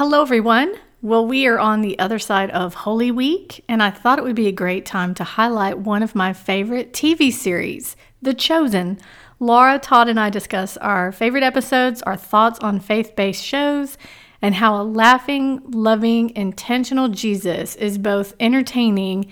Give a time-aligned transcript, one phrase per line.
[0.00, 0.76] Hello, everyone.
[1.02, 4.34] Well, we are on the other side of Holy Week, and I thought it would
[4.34, 8.98] be a great time to highlight one of my favorite TV series, The Chosen.
[9.40, 13.98] Lara, Todd, and I discuss our favorite episodes, our thoughts on faith based shows,
[14.40, 19.30] and how a laughing, loving, intentional Jesus is both entertaining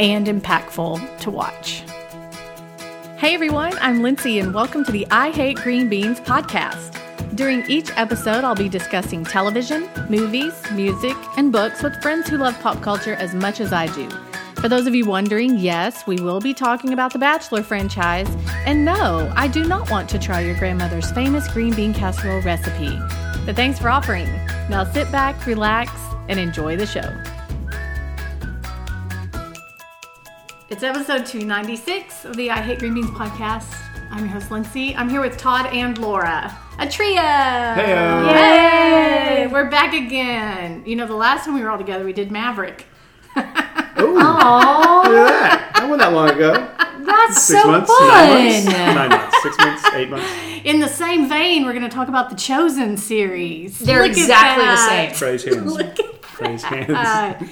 [0.00, 1.82] and impactful to watch.
[3.18, 7.05] Hey everyone, I'm Lindsay, and welcome to the I Hate Green Beans podcast.
[7.34, 12.58] During each episode, I'll be discussing television, movies, music, and books with friends who love
[12.60, 14.08] pop culture as much as I do.
[14.60, 18.28] For those of you wondering, yes, we will be talking about the Bachelor franchise.
[18.64, 22.98] And no, I do not want to try your grandmother's famous green bean casserole recipe.
[23.44, 24.26] But thanks for offering.
[24.70, 25.92] Now sit back, relax,
[26.28, 27.12] and enjoy the show.
[30.68, 33.72] It's episode 296 of the I Hate Green Beans podcast.
[34.10, 34.96] I'm your host, Lindsay.
[34.96, 36.56] I'm here with Todd and Lara.
[36.78, 37.16] A trio!
[37.20, 38.30] Heyo.
[38.34, 39.46] Yay!
[39.46, 40.82] We're back again.
[40.84, 42.84] You know, the last time we were all together, we did Maverick.
[43.36, 45.70] Ooh, look at that.
[45.74, 46.52] That wasn't that long ago.
[47.04, 47.90] That's Six so months?
[47.90, 48.08] fun.
[48.08, 48.66] Nine months?
[48.94, 49.42] Nine months.
[49.42, 49.90] Six months?
[49.94, 50.26] Eight months?
[50.64, 53.78] In the same vein, we're going to talk about the Chosen series.
[53.78, 55.16] They're Look at exactly the that.
[55.16, 55.18] same.
[55.18, 55.72] Praise hands.
[55.76, 56.86] Look at Praise hands.
[56.88, 57.42] that.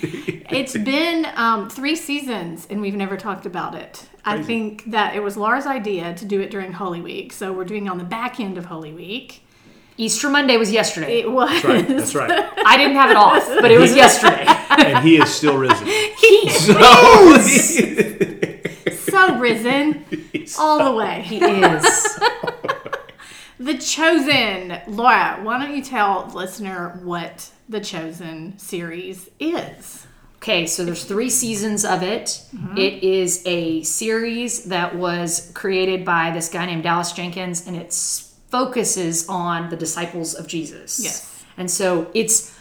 [0.50, 4.08] It's been um, three seasons, and we've never talked about it.
[4.26, 7.64] I think that it was Lara's idea to do it during Holy Week, so we're
[7.64, 9.42] doing it on the back end of Holy Week.
[9.96, 11.20] Easter Monday was yesterday.
[11.20, 11.50] It was.
[11.50, 11.88] That's right.
[11.88, 12.30] That's right.
[12.66, 14.44] I didn't have it off, but it was yesterday.
[14.70, 15.86] And he is still risen.
[16.24, 16.74] He So,
[18.92, 20.04] so risen
[20.58, 21.22] all the way.
[21.22, 22.18] He is.
[23.58, 24.80] The Chosen.
[24.86, 30.06] Lara, why don't you tell the listener what the Chosen series is?
[30.36, 32.42] Okay, so there's three seasons of it.
[32.54, 32.76] Mm-hmm.
[32.76, 37.94] It is a series that was created by this guy named Dallas Jenkins, and it
[38.50, 41.02] focuses on the disciples of Jesus.
[41.02, 41.44] Yes.
[41.56, 42.54] And so it's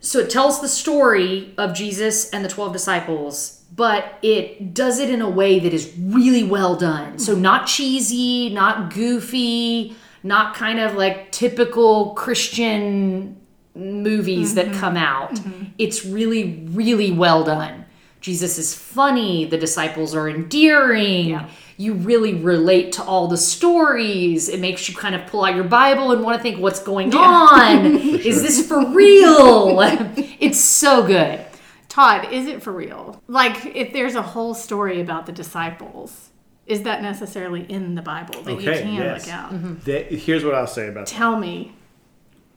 [0.00, 5.10] so it tells the story of Jesus and the 12 disciples, but it does it
[5.10, 7.18] in a way that is really well done.
[7.18, 7.42] So mm-hmm.
[7.42, 13.36] not cheesy, not goofy, not kind of like typical Christian
[13.74, 14.80] movies that mm-hmm.
[14.80, 15.34] come out.
[15.34, 15.64] Mm-hmm.
[15.78, 17.84] It's really, really well done.
[18.20, 21.30] Jesus is funny, the disciples are endearing.
[21.30, 21.48] Yeah.
[21.76, 24.48] You really relate to all the stories.
[24.48, 27.14] It makes you kind of pull out your Bible and want to think, what's going
[27.14, 27.86] on?
[27.96, 29.78] Is this for real?
[30.40, 31.46] it's so good.
[31.88, 33.22] Todd, is it for real?
[33.26, 36.30] Like, if there's a whole story about the disciples,
[36.66, 39.26] is that necessarily in the Bible that you can yes.
[39.26, 39.84] look out?
[39.84, 41.14] that- here's what I'll say about that.
[41.14, 41.74] Tell me.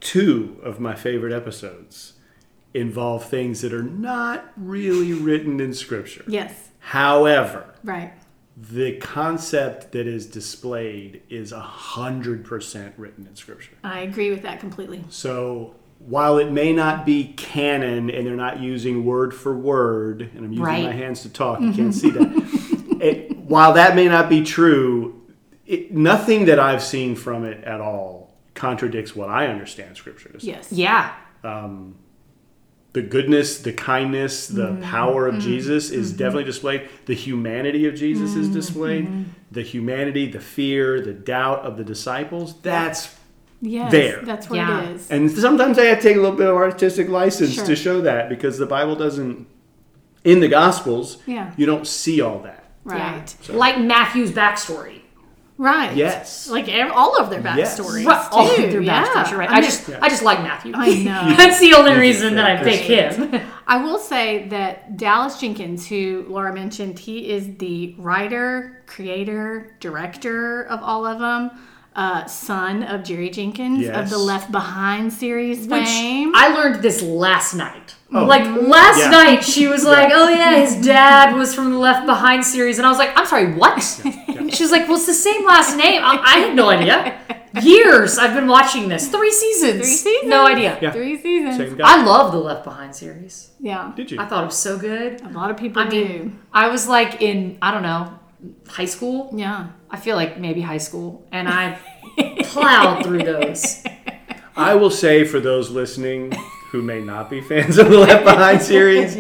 [0.01, 2.13] Two of my favorite episodes
[2.73, 6.23] involve things that are not really written in Scripture.
[6.27, 8.13] Yes, However, right.
[8.57, 13.73] the concept that is displayed is 100% written in Scripture.
[13.83, 15.03] I agree with that completely.
[15.09, 15.75] So
[16.05, 20.51] while it may not be canon and they're not using word for word, and I'm
[20.51, 20.83] using Right.
[20.85, 22.97] my hands to talk, you can't see that.
[23.01, 25.21] It, while that may not be true,
[25.65, 30.39] it, nothing that I've seen from it at all contradicts what I understand Scripture to
[30.39, 30.47] say.
[30.47, 30.71] Yes.
[30.71, 31.13] Yeah.
[32.93, 34.81] The goodness, the kindness, the Mm-hmm.
[34.83, 36.89] power of Jesus is definitely displayed.
[37.05, 38.41] The humanity of Jesus Mm-hmm.
[38.41, 39.25] is displayed.
[39.49, 42.59] The humanity, the fear, the doubt of the disciples.
[42.61, 43.15] That's
[43.61, 43.91] Yes.
[43.91, 44.21] There.
[44.23, 44.81] That's what Yeah.
[44.81, 45.11] it is.
[45.11, 47.65] And sometimes I have to take a little bit of artistic license Sure.
[47.65, 49.45] to show that because the Bible doesn't,
[50.23, 51.51] in the Gospels, Yeah.
[51.57, 52.63] you don't see all that.
[52.83, 53.35] right.
[53.47, 53.55] Yeah.
[53.55, 55.01] Like Matthew's backstory.
[55.59, 55.95] Right.
[55.95, 56.49] Yes.
[56.49, 57.79] Like all of their Yes.
[57.79, 58.03] backstories.
[58.07, 58.71] Right, all of too.
[58.71, 59.05] their yeah.
[59.05, 59.29] backstories.
[59.29, 59.49] You're right.
[59.49, 60.73] I I, mean, just, I just like Matthew.
[60.75, 61.35] I know.
[61.37, 63.39] That's the only reason that I pick him.
[63.67, 70.63] I will say that Dallas Jenkins, who Lara mentioned, he is the writer, creator, director
[70.63, 71.51] of all of them.
[71.93, 76.31] Uh, son of Jerry Jenkins of the Left Behind series Which fame.
[76.33, 77.95] I learned this last night.
[78.13, 78.23] Oh.
[78.25, 79.09] Like last Yeah.
[79.09, 82.85] night, she was like, "Oh yeah, his dad was from the Left Behind series," and
[82.87, 83.77] I was like, "I'm sorry, what?"
[84.53, 87.17] She was like, "Well, it's the same last name." I, I had no idea.
[87.61, 90.29] Years I've been watching this, three seasons, Three seasons.
[90.29, 90.77] no idea.
[90.81, 90.91] Yeah.
[90.91, 91.79] Three seasons.
[91.83, 93.51] I love the Left Behind series.
[93.59, 93.91] yeah.
[93.97, 94.19] Did you?
[94.21, 95.21] I thought it was so good.
[95.23, 96.05] A lot of people I do.
[96.05, 98.17] mean, I was like in I don't know
[98.67, 99.29] high school.
[99.35, 99.69] yeah.
[99.89, 101.77] I feel like maybe high school, and I
[102.43, 103.83] plowed through those.
[104.55, 106.31] I will say for those listening
[106.71, 109.17] who may not be fans of the Left Behind series,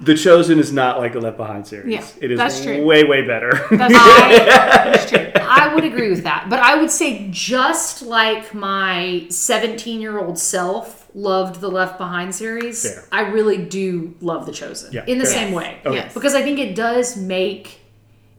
[0.00, 1.92] The Chosen is not like the Left Behind series.
[1.92, 2.82] Yeah, it is that's true.
[2.84, 3.50] way, way better.
[3.70, 5.32] That's I,
[5.70, 6.46] I would agree with that.
[6.48, 12.34] But I would say just like my 17 year old self loved the Left Behind
[12.34, 13.04] series, Fair.
[13.10, 15.34] I really do love The Chosen Yeah, in the fair.
[15.34, 15.80] same way.
[15.84, 15.96] Okay.
[15.96, 16.14] Yes.
[16.14, 17.80] Because I think it does make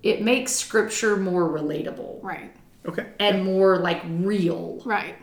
[0.02, 2.52] it makes scripture more relatable Right.
[2.88, 3.08] okay.
[3.20, 4.82] and more like real.
[4.86, 5.16] Right.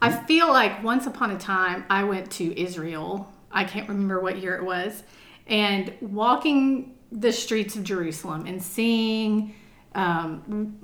[0.00, 3.32] I feel like once upon a time I went to Israel.
[3.50, 5.02] I can't remember what year it was.
[5.46, 9.54] And walking the streets of Jerusalem and seeing
[9.94, 10.78] um,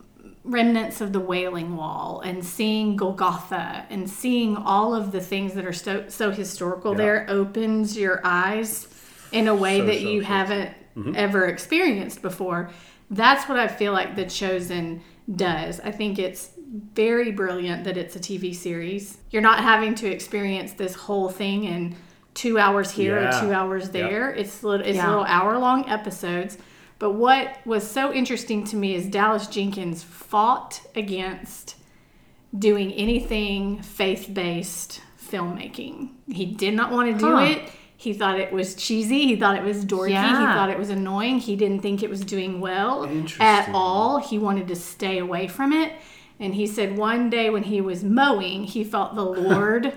[0.51, 5.65] remnants of the Wailing Wall and seeing Golgotha and seeing all of the things that
[5.65, 6.99] are so, so historical Yeah.
[6.99, 8.89] there opens your eyes
[9.33, 10.33] in a way So, that so, you so, so.
[10.33, 11.13] haven't mm-hmm.
[11.17, 12.71] ever experienced before.
[13.11, 15.03] That's what I feel like The Chosen
[15.35, 15.81] does.
[15.81, 16.51] I think it's
[16.95, 19.19] very brilliant that it's a TV series.
[19.31, 21.97] You're not having to experience this whole thing in
[22.35, 23.37] two hours here Yeah.
[23.39, 23.93] or two hours Yep.
[23.93, 24.31] there.
[24.31, 25.09] It's little, it's Yeah.
[25.09, 26.59] little hour long episodes.
[27.01, 31.75] But what was so interesting to me is Dallas Jenkins fought against
[32.57, 36.11] doing anything faith based filmmaking.
[36.31, 37.43] He did not want to do Huh.
[37.43, 37.63] it.
[37.97, 39.27] He thought it was cheesy.
[39.27, 40.09] He thought it was dorky.
[40.09, 41.39] He thought it was annoying.
[41.39, 43.05] He didn't think it was doing well
[43.41, 44.19] at all.
[44.19, 45.93] He wanted to stay away from it.
[46.39, 49.93] And he said one day when he was mowing, he felt the Lord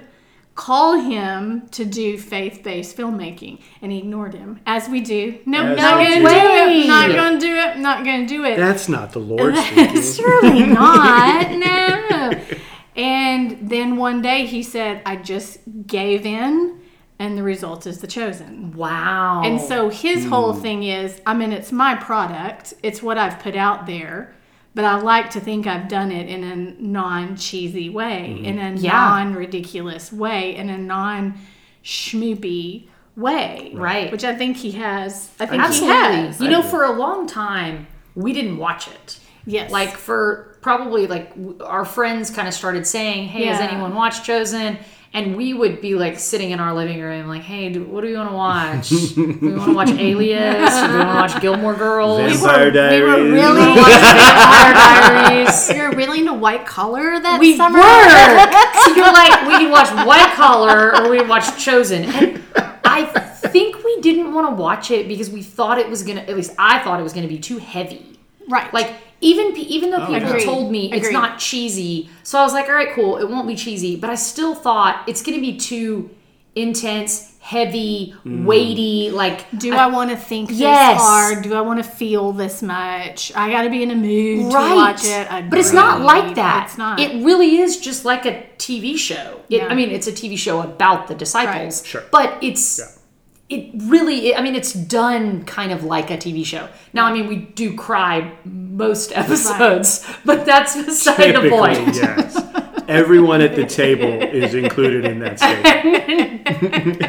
[0.56, 3.60] call him to do faith based filmmaking.
[3.82, 5.40] And he ignored him, as we do.
[5.46, 6.22] No, As not going to do.
[6.22, 6.68] do it.
[6.68, 6.88] Way.
[6.88, 7.78] Not going to do it.
[7.78, 8.58] Not going to do it.
[8.58, 10.02] That's not the Lord speaking.
[10.14, 11.52] Surely not.
[11.52, 12.42] No.
[12.96, 16.80] And then one day he said, I just gave in,
[17.18, 18.74] and the result is the chosen.
[18.74, 19.42] Wow.
[19.44, 20.62] And so his whole hmm.
[20.62, 24.36] thing is I mean, it's my product, it's what I've put out there,
[24.76, 27.96] but I like to think I've done it in a non cheesy mm-hmm.
[27.96, 28.92] way, in a Yeah.
[28.92, 31.36] non ridiculous way, in a non
[31.84, 33.72] schmoopy way.
[33.74, 34.12] Right.
[34.12, 35.30] Which I think he has.
[35.40, 35.96] I think Absolutely.
[35.96, 36.42] he has.
[36.42, 39.20] You know, for a long time, we didn't watch it.
[39.46, 39.72] Yes.
[39.72, 44.78] Like for probably like our friends kind of started saying, "Hey, has anyone watched Chosen?"
[45.16, 48.08] And we would be like sitting in our living room, like, "Hey, do, what do
[48.08, 48.90] we want to watch?
[48.90, 50.74] do we want to watch Alias?
[50.74, 52.20] Do we want to watch Gilmore Girls?
[52.42, 53.32] Vampire we were Diaries.
[53.32, 57.78] really- Vampire Diaries?" You're really into white collar that We summer?
[57.78, 57.84] were.
[58.86, 62.06] so you're like, we can watch White Collar or we can watch Chosen.
[62.06, 62.42] And
[62.84, 66.22] I think we didn't want to watch it because we thought it was gonna.
[66.22, 68.18] At least I thought it was gonna be too heavy.
[68.50, 68.74] Right.
[68.74, 70.44] Like even even though oh, people Agreed.
[70.44, 73.56] told me it's not cheesy, so I was like, all right, cool, it won't be
[73.56, 73.96] cheesy.
[73.96, 76.10] But I still thought it's gonna be too
[76.56, 78.46] intense, heavy, mm.
[78.46, 79.10] weighty.
[79.12, 81.44] Like, do I, want to think this hard?
[81.44, 83.32] Do I want to feel this much?
[83.36, 84.70] I got to be in a mood right?
[84.70, 85.50] to watch it.
[85.50, 86.68] but it's not like that.
[86.68, 87.00] It's not.
[87.00, 89.42] It really is just like a TV show.
[89.50, 89.68] It, Yeah.
[89.68, 91.82] I mean, it's a TV show about the disciples.
[91.82, 91.88] Right.
[91.88, 92.04] Sure.
[92.12, 93.00] But it's.
[93.50, 96.70] It really, I mean, it's done kind of like a TV show.
[96.92, 98.32] Now, I mean, we do cry
[98.74, 101.96] most episodes, but that's beside the Typically, point.
[101.96, 102.40] yes.
[102.88, 106.44] Everyone at the table is included in that statement.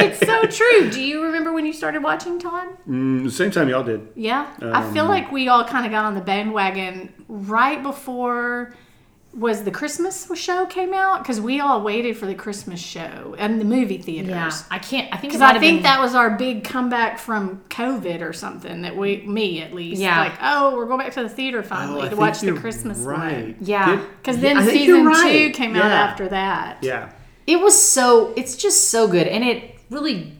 [0.00, 0.88] it's so true.
[0.90, 2.68] Do you remember when you started watching Todd?
[2.88, 4.06] Mm, Same time y'all did.
[4.14, 4.46] Yeah.
[4.62, 8.74] I Um, feel like we all kind of got on the bandwagon right before
[9.36, 13.60] was the Christmas show came out because we all waited for the Christmas show and
[13.60, 14.30] the movie theaters.
[14.30, 15.12] Yeah, I can't.
[15.12, 18.82] I think Because I think been- that was our big comeback from COVID or something
[18.82, 20.20] that we, me at least, Yeah.
[20.20, 22.98] like, oh, we're going back to the theater Oh, finally I to watch the Christmas
[22.98, 23.44] right.
[23.46, 23.56] one.
[23.60, 24.04] Yeah.
[24.20, 25.54] Because then I season you're two right.
[25.54, 26.78] came out after that.
[26.82, 27.10] Yeah.
[27.46, 28.32] It was so.
[28.36, 30.32] It's just so good, and it really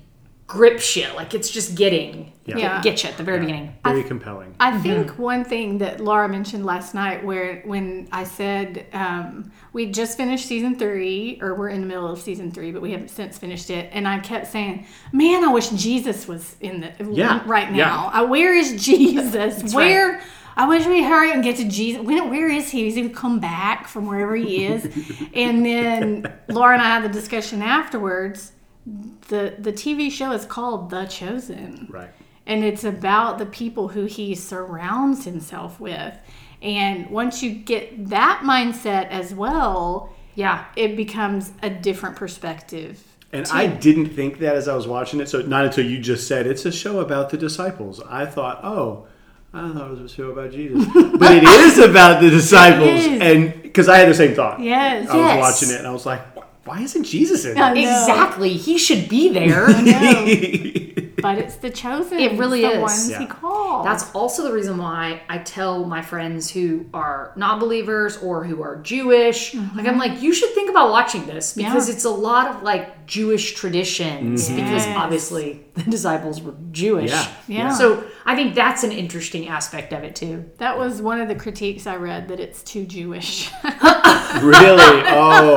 [0.46, 1.06] grips you.
[1.14, 2.58] Like it's just getting Yeah.
[2.58, 2.82] Yeah.
[2.82, 3.74] get you at the very beginning.
[3.84, 4.54] Very compelling.
[4.60, 9.86] I think one thing that Lara mentioned last night, where when I said um, we
[9.86, 13.08] just finished season three, or we're in the middle of season three, but we haven't
[13.08, 17.42] since finished it, and I kept saying, "Man, I wish Jesus was in the Yeah,
[17.46, 17.76] right yeah.
[17.86, 18.10] now.
[18.12, 19.74] I, where is Jesus?
[19.74, 20.20] where?"
[20.56, 22.00] I wish we hurry and get to Jesus.
[22.02, 22.86] When, where is he?
[22.86, 24.84] Is he gonna come back from wherever he is?
[25.34, 28.52] and then Lara and I had the discussion afterwards.
[28.86, 32.10] The the TV show is called The Chosen Right.
[32.46, 36.14] and it's about the people who he surrounds himself with.
[36.60, 40.64] And once you get that mindset as well, Yeah.
[40.76, 43.02] it becomes a different perspective.
[43.32, 45.28] And I didn't think that as I was watching it.
[45.28, 48.00] So not until you just said it's a show about the disciples.
[48.08, 49.06] I thought, oh,
[49.52, 50.84] I thought it was a show about Jesus,
[51.18, 53.04] but it is about the disciples.
[53.20, 54.60] And because I had the same thought.
[54.60, 55.08] Yes.
[55.08, 56.20] I was watching it and I was like,
[56.64, 57.78] why isn't Jesus in I it?
[57.78, 58.54] Exactly.
[58.54, 59.68] He should be there.
[61.24, 62.18] But it's the chosen.
[62.18, 62.82] It really it's the is.
[62.82, 63.18] ones Yeah.
[63.20, 63.86] he called.
[63.86, 68.62] That's also the reason why I tell my friends who are not believers or who
[68.62, 69.98] are Jewish, like I'm mm-hmm.
[69.98, 71.94] like, you should think about watching this because Yeah.
[71.94, 74.56] it's a lot of like Jewish traditions mm-hmm.
[74.56, 74.98] because Yes.
[74.98, 77.10] obviously the disciples were Jewish.
[77.10, 77.28] Yeah.
[77.48, 77.72] Yeah.
[77.72, 80.50] So I think that's an interesting aspect of it too.
[80.58, 83.50] that was one of the critiques I read that it's too Jewish.
[83.64, 85.02] really?
[85.08, 85.56] Oh,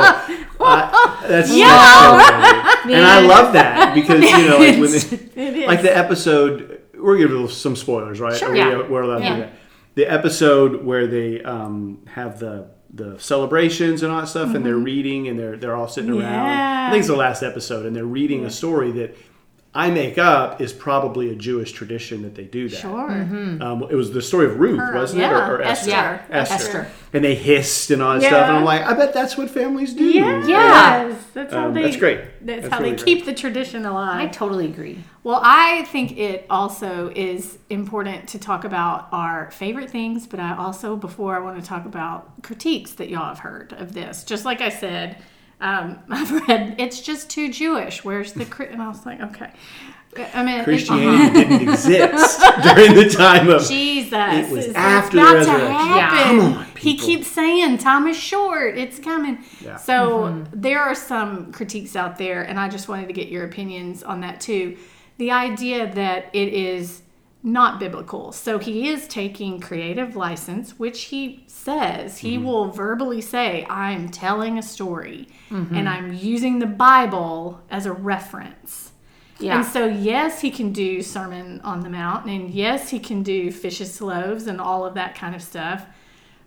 [0.59, 1.67] I- that's Yeah.
[1.67, 2.93] so funny.
[2.93, 4.91] And I love that because you know, like when
[5.35, 8.49] they, like the episode we're giving some spoilers right Sure.
[8.49, 8.87] Are we- Yeah.
[8.87, 9.53] we're allowed to do that
[9.95, 14.75] the episode where they um, have the the celebrations and all that stuff, and they're
[14.77, 16.21] reading and they're they're all sitting around.
[16.21, 16.85] Yeah.
[16.87, 19.17] I think it's the last episode, and they're reading a story that
[19.77, 22.77] I make up is probably a Jewish tradition that they do that.
[22.77, 23.11] Sure.
[23.11, 25.91] Um, it was the story of Ruth, wasn't yeah, it, or, or Esther?
[25.91, 26.23] Esther.
[26.31, 26.53] Yeah, Esther.
[26.55, 26.87] Esther.
[27.13, 28.29] And they hissed and all that Yeah.
[28.29, 30.03] stuff, and I'm like, I bet that's what families do.
[30.03, 31.15] Yes, Yeah.
[31.35, 31.83] That's how Um, they.
[31.83, 32.21] that's great.
[32.43, 33.05] That's, That's how really they great.
[33.05, 34.19] keep the tradition alive.
[34.19, 35.03] I totally agree.
[35.23, 40.55] Well, I think it also is important to talk about our favorite things, but I
[40.57, 44.23] also, before I want to talk about critiques that y'all have heard of this.
[44.23, 45.17] Just like I said,
[45.61, 48.03] um, I've read it's just too Jewish.
[48.03, 48.67] Where's the cri-?
[48.67, 49.51] and I was like, okay.
[50.33, 53.67] I mean, it- Christianity didn't exist during the time of.
[53.67, 55.71] Jesus, It was it's after the about to resurrection.
[55.75, 56.09] Yeah.
[56.09, 56.39] happen.
[56.39, 58.77] Come on, he keeps saying time is short.
[58.77, 59.43] It's coming.
[59.63, 59.75] Yeah.
[59.77, 64.01] So there are some critiques out there, and I just wanted to get your opinions
[64.01, 64.77] on that too.
[65.17, 67.01] The idea that it is
[67.47, 68.31] not biblical.
[68.31, 72.45] So he is taking creative license, which he says he mm-hmm.
[72.45, 75.73] will verbally say, "I'm telling a story, mm-hmm.
[75.75, 78.91] and I'm using the Bible as a reference."
[79.39, 79.57] Yeah.
[79.57, 83.51] And so, yes, he can do Sermon on the Mount, and yes, he can do
[83.51, 85.85] Fishes Loaves and all of that kind of stuff.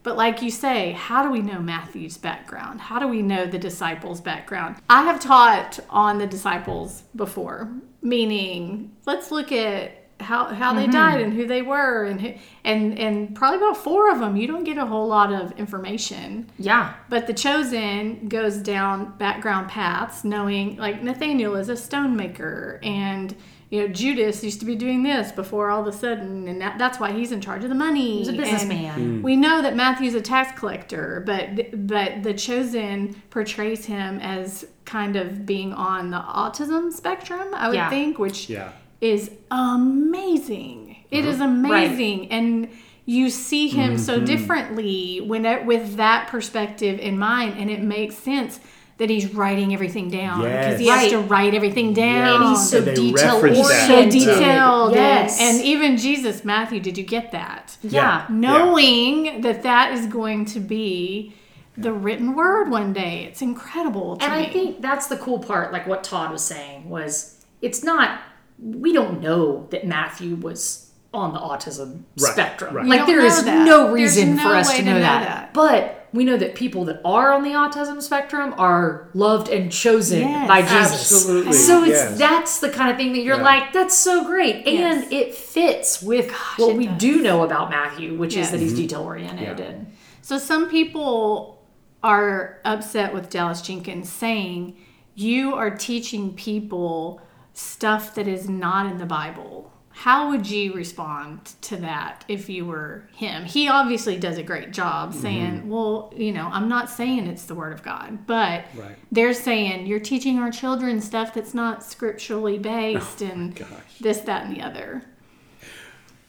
[0.03, 2.81] But, like you say, how do we know Matthew's background?
[2.81, 4.77] How do we know the disciples' background?
[4.89, 7.71] I have taught on the disciples before,
[8.03, 10.93] meaning let's look at how, how they mm-hmm.
[10.93, 12.35] died and who they were, and who,
[12.65, 14.37] and and probably about four of them.
[14.37, 16.51] You don't get a whole lot of information.
[16.59, 16.95] yeah.
[17.09, 23.35] But the chosen goes down background paths, knowing like Nathaniel is a stonemaker, and
[23.71, 26.79] you know Judas used to be doing this before all of a sudden, and that,
[26.79, 28.19] that's why he's in charge of the money.
[28.19, 29.23] He's a and businessman.
[29.23, 35.15] We know that Matthew's a tax collector, but but the chosen portrays him as kind
[35.15, 37.49] of being on the autism spectrum.
[37.55, 37.91] I would Yeah.
[37.91, 38.73] think, which Yeah.
[39.01, 40.97] Is amazing.
[41.11, 41.45] It is uh-huh.
[41.51, 42.69] amazing, and
[43.07, 44.25] you see him so mm-hmm.
[44.27, 48.61] differently when it, with that perspective in mind, and it makes sense
[48.99, 51.01] that he's writing everything down because he Yes.
[51.01, 52.43] has to write everything down.
[52.43, 54.11] And he's so And they detail so oriented.
[54.13, 55.41] detailed, Yes.
[55.41, 57.79] and, and even Jesus, Matthew, did you get that?
[57.83, 58.27] yeah.
[58.29, 61.35] Knowing that that is going to be
[61.79, 64.19] the written word one day, it's incredible.
[64.19, 64.47] To And me.
[64.47, 68.21] I think that's the cool part, like what Todd was saying, was it's not
[68.63, 72.77] we don't know that Matthew was on the autism Right, spectrum.
[72.77, 72.87] right.
[72.87, 73.67] Like don't there know is that.
[73.67, 75.25] no reason no for us way to to know, know that.
[75.25, 75.55] that.
[75.55, 80.21] But we know that people that are on the autism spectrum are loved and chosen
[80.21, 80.49] Yes.
[80.49, 81.13] by Jesus.
[81.13, 82.19] Absolutely, So it's yes.
[82.19, 83.43] that's the kind of thing that you're Yeah.
[83.43, 84.67] like, that's so great.
[84.67, 85.05] Yes.
[85.05, 86.99] And it fits with what we does.
[86.99, 88.47] do know about Matthew, which Yes.
[88.47, 88.83] is that he's mm-hmm.
[88.83, 89.65] detail oriented Yeah.
[89.65, 89.87] and
[90.23, 91.63] So some people
[92.03, 94.77] are upset with Dallas Jenkins saying
[95.15, 97.21] you are teaching people
[97.61, 99.73] stuff that is not in the Bible.
[99.93, 103.45] How would you respond to that if you were him?
[103.45, 105.21] He obviously does a great job mm-hmm.
[105.21, 108.97] saying, well, you know, I'm not saying it's the word of God, but Right.
[109.13, 113.69] they're saying you're teaching our children stuff that's not scripturally oh based and gosh.
[114.01, 115.05] this, that, and the other.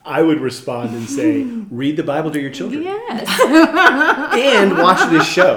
[0.03, 3.39] I would respond and say, read the Bible to your children Yes.
[4.35, 5.55] and watch this show.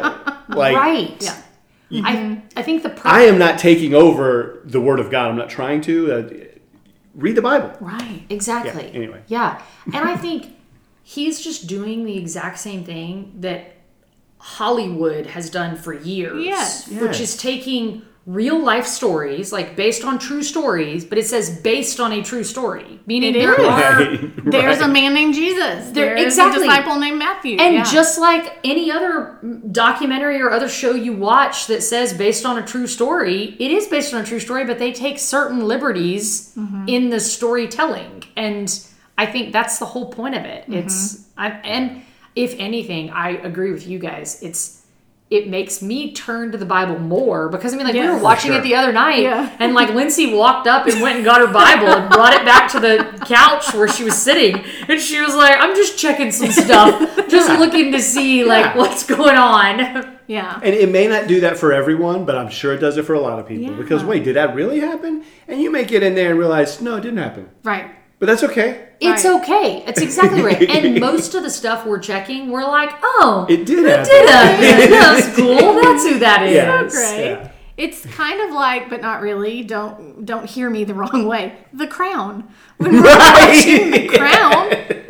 [0.49, 1.17] Like, right.
[1.21, 1.41] Yeah.
[1.93, 5.31] I I think the per- I am not taking over the Word of God.
[5.31, 6.13] I'm not trying to.
[6.13, 6.31] Uh,
[7.15, 7.73] read the Bible.
[7.81, 8.23] right.
[8.29, 8.87] Exactly.
[8.89, 9.23] Yeah, anyway.
[9.29, 9.63] Yeah.
[9.87, 10.57] And I think
[11.05, 13.77] he's just doing the exact same thing that
[14.39, 16.45] Hollywood has done for years.
[16.45, 16.89] Yes.
[16.89, 17.21] Which Yes.
[17.21, 22.11] is taking real life stories, like based on true stories, but it says based on
[22.13, 22.99] a true story.
[23.07, 23.67] Meaning It there is.
[23.67, 24.89] are Right, There's right.
[24.89, 25.91] a man named Jesus.
[25.91, 26.65] There- There's exactly.
[26.65, 27.59] a disciple named Matthew.
[27.59, 27.85] And Yeah.
[27.85, 29.39] just like any other
[29.71, 33.89] documentary or other show you watch that says based on a true story, it is
[33.89, 36.89] based on a true story, but they take certain liberties Mm-hmm.
[36.89, 38.25] in the storytelling.
[38.37, 38.73] And
[39.19, 40.63] I think that's the whole point of it.
[40.63, 40.75] Mm-hmm.
[40.75, 42.03] It's I, and
[42.37, 44.43] if anything, I agree with you guys.
[44.43, 44.84] It's
[45.35, 48.53] it makes me turn to the Bible more because I mean, like we were watching
[48.53, 48.61] sure.
[48.61, 49.55] it the other night, Yeah.
[49.59, 52.71] and like Lindsay walked up and went and got her Bible and brought it back
[52.73, 56.51] to the couch where she was sitting, and she was like, "I'm just checking some
[56.53, 58.77] stuff, just looking to see like Yeah.
[58.79, 60.59] what's going on." yeah.
[60.63, 63.15] And it may not do that for everyone, but I'm sure it does it for
[63.15, 63.73] a lot of people.
[63.73, 63.77] Yeah.
[63.77, 65.25] Because wait, did that really happen?
[65.49, 67.51] And you may get in there and realize, no, it didn't happen.
[67.63, 67.91] Right.
[68.19, 68.89] But that's okay.
[69.01, 69.43] It's Right.
[69.43, 69.85] okay.
[69.87, 70.63] It's exactly right.
[70.71, 74.05] And most of the stuff we're checking, we're like, "Oh, It did it happen.
[74.05, 74.91] did happen.
[74.91, 75.75] That's cool.
[75.83, 76.89] That's who that is." Yeah.
[76.89, 77.25] Great.
[77.31, 77.51] Yeah.
[77.77, 79.63] It's kind of like, but not really.
[79.65, 81.57] Don't don't hear me the wrong way.
[81.73, 82.49] The Crown.
[82.79, 84.69] When we're watching The Crown,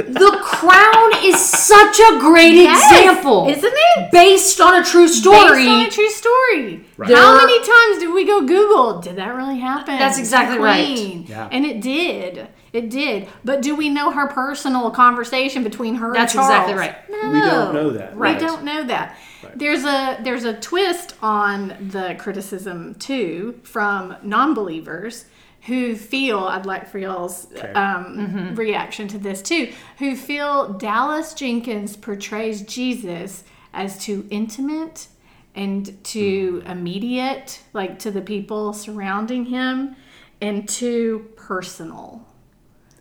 [0.08, 4.10] The Crown is such a great Yes, example, isn't it?
[4.12, 5.66] Based on a true story.
[5.66, 6.84] Based on a true story.
[6.96, 7.10] Right.
[7.14, 9.00] How many times did we go Google?
[9.00, 9.98] Did that really happen?
[9.98, 10.96] That's exactly right.
[11.28, 11.48] Yeah.
[11.52, 12.48] And it did.
[12.74, 13.28] It did.
[13.44, 16.70] But do we know her personal conversation between her That's and Charles?
[16.70, 17.22] exactly right.
[17.22, 17.30] No.
[17.30, 18.16] We don't know that.
[18.16, 18.34] Right.
[18.40, 19.16] We don't know that.
[19.54, 25.26] There's a there's a twist on the criticism too from non-believers
[25.62, 27.72] who feel I'd like for y'all's Okay.
[27.74, 35.06] um, reaction to this too, who feel Dallas Jenkins portrays Jesus as too intimate
[35.54, 39.94] and too immediate, like to the people surrounding him,
[40.40, 42.23] and too personal.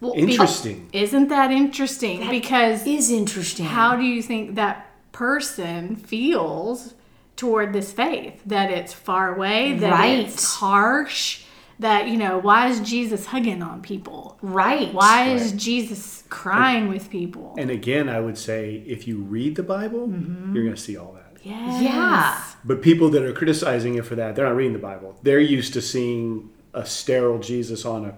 [0.03, 0.89] Well, Interesting.
[0.93, 2.29] Isn't that interesting?
[2.29, 3.65] because Is interesting.
[3.65, 6.93] how do you think that person feels
[7.36, 8.41] toward this faith?
[8.45, 10.19] That it's far away, that Right.
[10.19, 11.43] it's harsh,
[11.79, 14.38] that, you know, why is Jesus hugging on people?
[14.41, 14.93] right?
[14.93, 17.55] Why is Jesus crying with people?
[17.57, 20.53] And again, I would say if you read the Bible, Mm-hmm.
[20.53, 21.38] you're going to see all that.
[21.43, 21.81] Yes.
[21.81, 22.41] Yeah.
[22.63, 25.17] But people that are criticizing it for that, they're not reading the Bible.
[25.24, 28.13] They're used to seeing a sterile Jesus on a,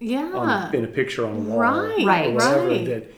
[0.00, 0.30] Yeah.
[0.32, 2.34] on in a picture on a wall, Right, Right.
[2.34, 2.84] right.
[2.86, 3.12] that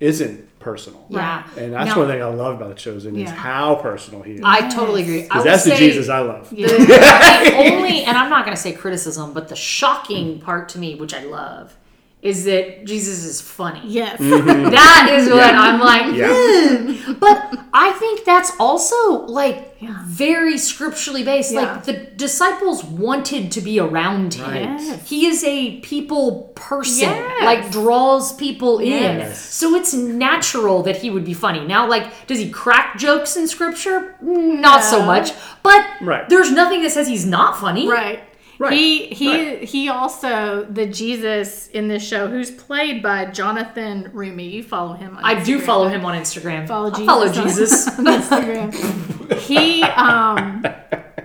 [0.00, 1.04] isn't personal.
[1.08, 1.42] Yeah.
[1.56, 4.40] And that's Now- one thing I love about the Chosen is how personal he is.
[4.44, 5.22] I totally agree.
[5.22, 6.50] Because that's the Jesus I love.
[6.54, 10.94] the only, and I'm not going to say criticism, but the shocking part to me,
[10.96, 11.74] which I love,
[12.22, 13.80] is that Jesus is funny.
[13.86, 14.18] Yes.
[14.20, 16.14] That is what I'm like.
[16.14, 16.28] Yeah.
[16.32, 19.66] "Hmm." But I think that's also like
[20.04, 21.52] very scripturally based.
[21.52, 21.60] Yeah.
[21.60, 24.44] Like the disciples wanted to be around him.
[24.50, 24.62] Right.
[24.62, 25.08] Yes.
[25.08, 27.08] He is a people person.
[27.08, 27.42] Yes.
[27.44, 29.34] Like draws people in.
[29.34, 31.64] So it's natural that he would be funny.
[31.66, 34.16] Now, like, does he crack jokes in scripture?
[34.20, 35.32] Not so much.
[35.62, 36.28] But Right.
[36.28, 37.88] there's nothing that says he's not funny.
[37.88, 38.20] Right.
[38.60, 39.64] Right, He he right.
[39.64, 44.52] he also the Jesus in this show who's played by Jonathan Roumie.
[44.52, 46.68] You follow him on I do follow him on Instagram.
[46.68, 47.06] Follow Jesus.
[47.06, 47.88] follow Jesus.
[47.98, 49.38] on Instagram.
[49.40, 50.64] he um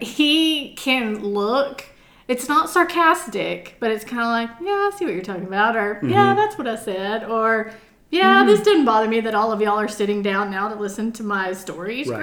[0.02, 1.84] he can look.
[2.30, 5.76] It's not sarcastic, but it's kind of like, yeah, I see what you're talking about,
[5.76, 6.10] or Mm-hmm.
[6.10, 7.72] yeah, that's what I said, or
[8.12, 11.12] yeah, this didn't bother me that all of y'all are sitting down now to listen
[11.14, 12.08] to my stories.
[12.08, 12.22] Right,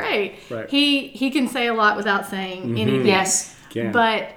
[0.49, 0.51] Great.
[0.51, 0.71] right.
[0.71, 3.07] He he can say a lot without saying anything.
[3.07, 3.55] yes.
[3.71, 3.93] Can.
[3.93, 4.33] But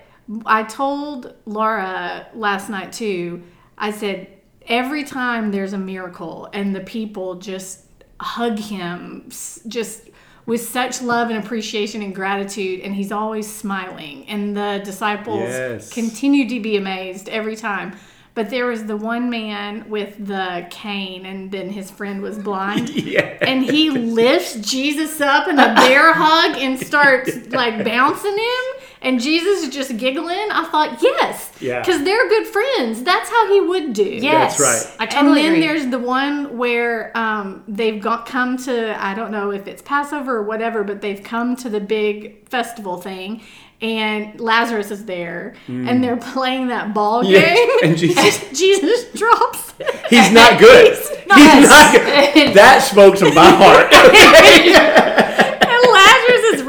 [0.46, 3.44] I told Lara last night too,
[3.78, 4.28] I said,
[4.68, 7.82] every time there's a miracle and the people just
[8.20, 9.30] hug him,
[9.68, 10.10] just
[10.46, 15.92] with such love and appreciation and gratitude, and he's always smiling, and the disciples Yes.
[15.92, 17.96] continue to be amazed every time.
[18.36, 22.90] But there was the one man with the cane, and then his friend was blind
[22.96, 23.38] yeah.
[23.42, 29.20] and he lifts Jesus up in a bear hug and starts like bouncing him, and
[29.22, 30.48] Jesus is just giggling.
[30.52, 31.80] I thought, yes, Yeah.
[31.82, 33.04] because they're good friends.
[33.04, 34.04] That's how he would do.
[34.04, 34.58] Yes.
[34.58, 34.96] That's right.
[35.00, 35.68] I totally And then agree.
[35.68, 40.38] there's the one where um, they've got come to I don't know if it's Passover
[40.38, 43.42] or whatever, but they've come to the big festival thing,
[43.82, 47.32] and Lazarus is there, and they're playing that ball Mm.
[47.32, 49.74] Yeah, game, and Jesus- Jesus drops.
[50.10, 50.96] He's not good.
[51.36, 52.54] He's not, good.
[52.56, 53.92] That spoke to my heart.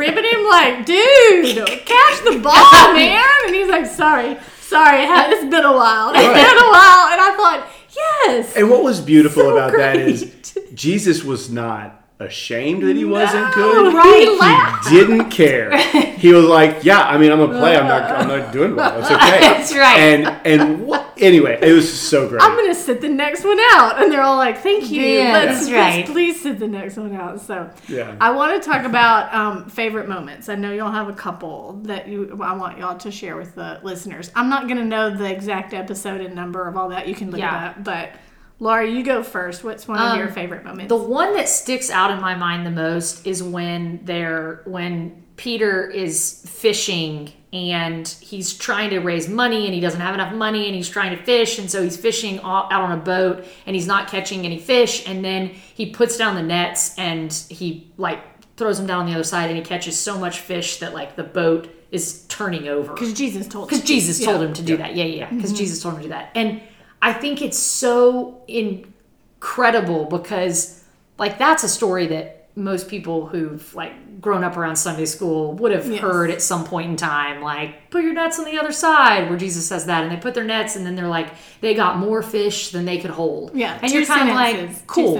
[0.06, 3.24] And Lazarus is ripping him like, dude, catch the ball, man.
[3.46, 6.10] And he's like, sorry, sorry, it's been a while.
[6.14, 6.34] It's Right.
[6.34, 7.08] been a while.
[7.12, 8.56] And I thought, yes.
[8.56, 10.32] And what was beautiful So about that is.
[10.74, 13.94] Jesus was not ashamed that he wasn't No, good.
[13.94, 14.88] right, He laugh.
[14.88, 15.76] didn't care.
[16.16, 17.76] He was like, "Yeah, I mean, I'm gonna play.
[17.76, 18.02] I'm not.
[18.10, 18.98] I'm not doing well.
[18.98, 19.98] It's okay." That's right.
[19.98, 21.12] And and what?
[21.18, 22.40] Anyway, it was so great.
[22.42, 25.60] I'm gonna sit the next one out, and they're all like, "Thank you, Yeah, let's,
[25.60, 26.06] that's let's right.
[26.06, 28.16] please sit the next one out." So, Yeah.
[28.18, 30.48] I want to talk about um, favorite moments.
[30.48, 33.78] I know y'all have a couple that you I want y'all to share with the
[33.82, 34.30] listeners.
[34.34, 37.06] I'm not gonna know the exact episode and number of all that.
[37.08, 37.66] You can look Yeah.
[37.66, 38.08] it up, but
[38.58, 39.64] Lara, you go first.
[39.64, 40.88] What's one of Um, your favorite moments?
[40.88, 45.86] The one that sticks out in my mind the most is when they're when Peter
[45.90, 50.74] is fishing and he's trying to raise money and he doesn't have enough money and
[50.74, 53.86] he's trying to fish and so he's fishing out out on a boat and he's
[53.86, 58.20] not catching any fish and then he puts down the nets and he like
[58.56, 61.14] throws them down on the other side and he catches so much fish that like
[61.16, 63.86] the boat is turning over Because Jesus told because him.
[63.86, 64.26] Jesus Yeah.
[64.32, 64.96] told him to do that.
[64.96, 65.30] Yeah, yeah, yeah.
[65.30, 66.30] Because Jesus told him to do that.
[66.34, 66.60] And
[67.02, 70.84] I think it's so incredible because,
[71.18, 75.72] like, that's a story that most people who've like grown up around Sunday school would
[75.72, 76.00] have Yes.
[76.00, 77.42] heard at some point in time.
[77.42, 80.34] Like, put your nets on the other side, where Jesus says that, and they put
[80.34, 81.28] their nets, and then they're like,
[81.60, 83.50] they got more fish than they could hold.
[83.54, 85.16] Yeah, and two you're kind of like, cool.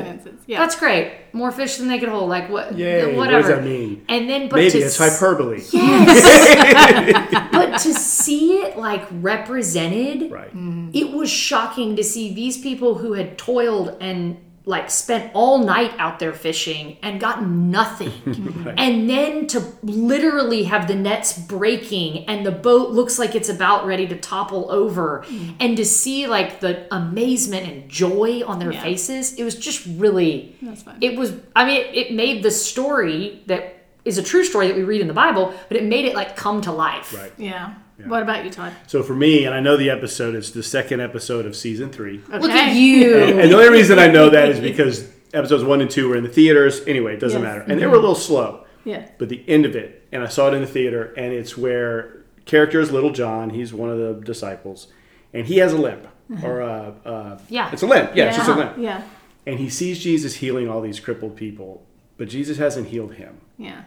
[0.47, 0.59] yeah.
[0.59, 1.13] That's great.
[1.33, 2.29] More fish than they could hold.
[2.31, 2.77] Like what?
[2.79, 3.49] Yay, what Whatever.
[3.49, 4.05] does that mean?
[4.09, 5.63] And then, but Maybe to it's s- hyperbole.
[5.71, 7.49] Yes.
[7.53, 10.51] but to see it like represented, Right.
[10.95, 15.93] it was shocking to see these people who had toiled and like spent all night
[15.97, 18.13] out there fishing and got nothing.
[18.77, 23.87] And then to literally have the nets breaking and the boat looks like it's about
[23.87, 25.55] ready to topple over mm.
[25.61, 28.83] and to see like the amazement and joy on their Yeah.
[28.83, 30.99] faces, it was just really That's fine.
[31.01, 34.77] it was i mean it, it made the story that is a true story that
[34.77, 37.13] we read in the Bible, but it made it like come to life.
[37.13, 37.33] Right.
[37.37, 37.75] Yeah.
[38.05, 38.73] What about you, Todd?
[38.87, 42.21] So for me, and I know the episode is the second episode of season three.
[42.29, 43.17] Look at you.
[43.25, 46.23] And the only reason I know that is because episodes one and two were in
[46.23, 46.83] the theaters.
[46.87, 47.49] Anyway, it doesn't Yes.
[47.49, 47.61] matter.
[47.67, 48.65] And they were a little slow.
[48.85, 49.09] Yeah.
[49.19, 52.25] But the end of it, and I saw it in the theater, and it's where
[52.45, 53.51] character is Little John.
[53.51, 54.89] He's one of the disciples,
[55.33, 56.07] and he has a limp,
[56.43, 57.71] or a, uh, Yeah.
[57.73, 58.13] it's a limp.
[58.15, 58.75] Yeah, it's just a limp.
[58.79, 59.03] Yeah.
[59.47, 61.85] And he sees Jesus healing all these crippled people,
[62.19, 63.39] but Jesus hasn't healed him.
[63.59, 63.83] Yeah.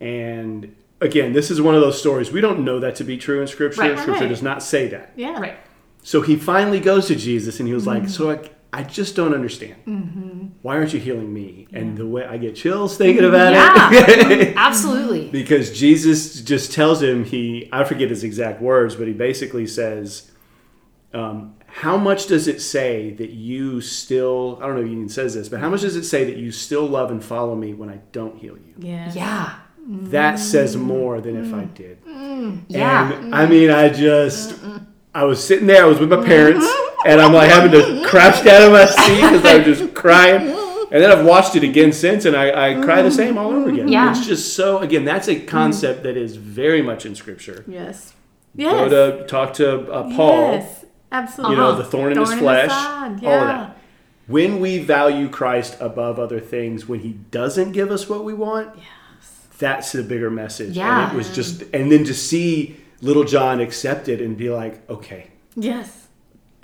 [0.00, 3.40] And again, this is one of those stories we don't know that to be true
[3.40, 3.80] in Scripture.
[3.82, 3.98] Right.
[3.98, 4.28] Scripture Right.
[4.28, 5.12] does not say that.
[5.16, 5.38] Yeah.
[5.38, 5.56] Right.
[6.02, 8.00] So he finally goes to Jesus, and he was Mm-hmm.
[8.02, 10.52] like, "So I, I just don't understand.
[10.62, 14.48] Why aren't you healing me?" And the way I get chills thinking about it.
[14.48, 14.52] Yeah.
[14.56, 15.28] Absolutely.
[15.28, 20.30] because Jesus just tells him he I forget his exact words, but he basically says,
[21.14, 24.58] um, "How much does it say that you still?
[24.60, 26.36] I don't know if he even says this, but how much does it say that
[26.36, 28.74] you still love and follow me when I don't heal you?
[28.78, 29.12] Yeah.
[29.14, 29.54] Yeah.
[29.84, 30.80] That says mm.
[30.80, 31.74] more than if I mm.
[31.74, 32.04] did.
[32.04, 32.62] Mm.
[32.68, 33.12] Yeah.
[33.12, 34.58] And I mean, I just
[35.14, 36.66] I was sitting there, I was with my parents,
[37.04, 40.58] and I'm like having to crouch down in my seat because I was just crying.
[40.92, 43.70] And then I've watched it again since, and I, I cry the same all over
[43.70, 43.88] again.
[43.88, 44.10] Yeah.
[44.10, 45.46] It's just so, again, that's a mm-hmm.
[45.46, 47.64] concept that is very much in Scripture.
[47.66, 48.12] Yes.
[48.56, 48.90] Go Yes.
[48.90, 50.84] to talk to uh, Paul, Yes.
[51.10, 51.56] Absolutely.
[51.56, 53.24] you know, the thorn in his flesh, side.
[53.24, 53.78] all of that.
[54.26, 58.78] When we value Christ above other things, when he doesn't give us what we want,
[59.62, 60.76] that's the bigger message.
[60.76, 61.04] Yeah.
[61.08, 64.74] And it was just, and then to see little John accept it and be like,
[64.90, 66.00] okay, Yes.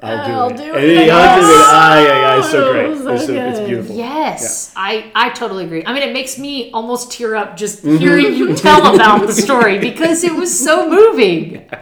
[0.00, 0.56] I'll do I'll it.
[0.56, 0.94] do and it.
[0.94, 1.66] then he hugs it.
[1.66, 2.38] Aye, aye, aye.
[2.38, 2.98] It's so Oh, great.
[2.98, 3.96] so it's, so, it's beautiful.
[3.96, 5.82] Yes, I, I totally agree.
[5.84, 9.78] I mean, it makes me almost tear up just hearing you tell about the story
[9.80, 11.68] because it was so moving.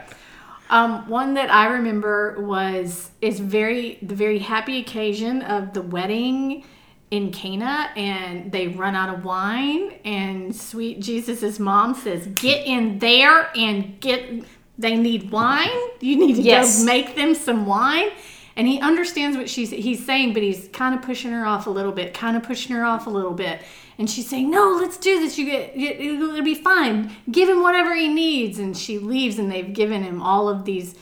[0.68, 6.64] Um, one that I remember was is very the very happy occasion of the wedding
[7.10, 12.98] in Cana, and they run out of wine, and sweet Jesus's mom says, "Get in
[12.98, 14.44] there and get.
[14.78, 15.70] They need wine.
[16.00, 16.80] You need to Yes.
[16.80, 18.08] go make them some wine."
[18.56, 21.70] And he understands what she's he's saying, but he's kind of pushing her off a
[21.70, 23.60] little bit, kind of pushing her off a little bit.
[23.98, 25.38] And she's saying, "No, let's do this.
[25.38, 27.12] You get it, it'll be fine.
[27.30, 30.94] Give him whatever he needs." And she leaves, and they've given him all of these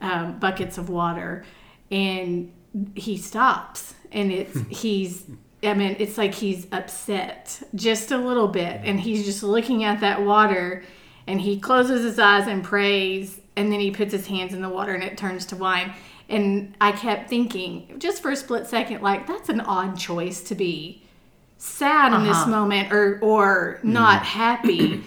[0.00, 1.44] um, buckets of water,
[1.90, 2.52] and
[2.94, 4.68] he stops, and it's hmm.
[4.68, 5.24] he's.
[5.62, 9.04] I mean, it's like he's upset just a little bit, and hmm.
[9.04, 10.84] he's just looking at that water,
[11.26, 14.68] and he closes his eyes and prays, and then he puts his hands in the
[14.68, 15.92] water, and it turns to wine.
[16.28, 20.54] And I kept thinking, just for a split second, like that's an odd choice to
[20.54, 21.02] be
[21.56, 22.50] sad in this Uh-huh.
[22.50, 23.92] moment or or hmm.
[23.92, 25.02] not happy.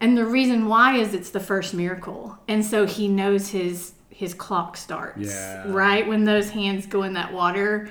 [0.00, 2.38] And the reason why is it's the first miracle.
[2.48, 5.18] And so he knows his his clock starts.
[5.18, 5.64] Yeah.
[5.66, 7.90] Right when those hands go in that water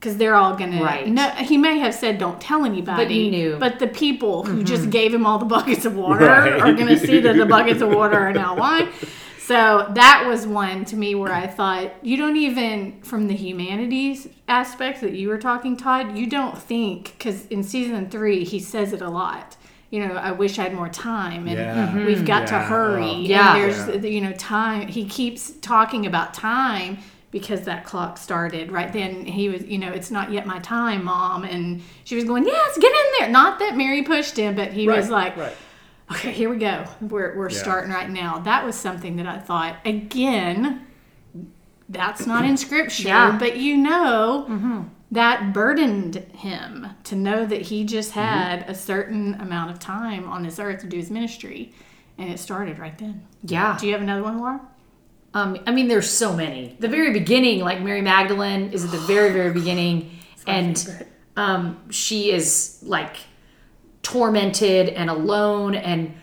[0.00, 1.06] because they're all gonna Right.
[1.06, 3.56] no he may have said don't tell anybody But he knew.
[3.60, 4.64] but the people who mm-hmm.
[4.64, 6.60] just gave him all the buckets of water Right.
[6.60, 8.88] are gonna see that the buckets of water are now wine
[9.38, 14.28] so that was one to me where I thought you don't even from the humanities
[14.46, 16.16] aspect that you were talking, Todd.
[16.16, 19.56] You don't think because in season three he says it a lot.
[19.90, 21.88] You know, I wish I had more time, and Yeah.
[21.88, 22.06] Mm-hmm.
[22.06, 22.62] we've got to Yeah.
[22.68, 23.02] hurry.
[23.02, 23.10] Oh.
[23.16, 23.58] and Yeah.
[23.58, 24.86] there's you know time.
[24.86, 26.98] He keeps talking about time
[27.30, 29.24] because that clock started right then.
[29.24, 32.78] He was, you know, it's not yet my time, mom, and she was going, yes,
[32.78, 33.28] get in there.
[33.28, 35.56] Not that Mary pushed him, but he was like, right.
[36.10, 36.84] okay, here we go.
[37.00, 37.58] We're, we're Yeah.
[37.58, 38.38] starting right now.
[38.40, 40.86] That was something that I thought, again,
[41.88, 43.36] that's not in scripture, Yeah.
[43.38, 44.82] but you know, mm-hmm.
[45.12, 48.20] that burdened him to know that he just mm-hmm.
[48.20, 51.72] had a certain amount of time on this earth to do his ministry.
[52.18, 53.26] And it started right then.
[53.42, 53.78] Yeah.
[53.80, 54.60] Do you have another one, Lara?
[55.32, 56.76] Um, I mean, there's so many.
[56.80, 62.32] The very beginning, like Mary Magdalene is at the very, very beginning, and um, she
[62.32, 63.16] is like
[64.02, 66.14] tormented and alone and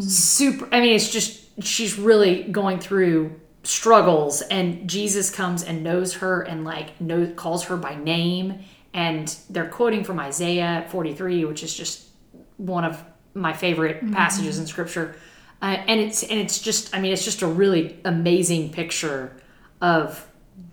[0.00, 0.68] super.
[0.72, 6.42] I mean, it's just she's really going through struggles, and Jesus comes and knows her
[6.42, 11.72] and like knows calls her by name, and they're quoting from Isaiah 43, which is
[11.74, 12.08] just
[12.56, 15.14] one of my favorite passages in scripture
[15.62, 19.36] uh, and it's and it's just i mean it's just a really amazing picture
[19.80, 20.26] of